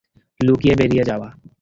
[0.39, 1.27] লুকিয়ে বেরিয়ে যাওয়া।